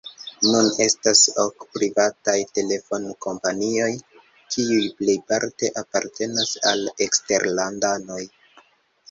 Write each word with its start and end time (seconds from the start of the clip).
Nun 0.45 0.67
estas 0.85 1.19
ok 1.41 1.65
privataj 1.75 2.35
telefonkompanioj, 2.59 3.91
kiuj 4.57 4.81
plejparte 5.03 5.71
apartenas 5.83 6.57
al 6.73 6.83
eksterlandanoj. 7.09 8.21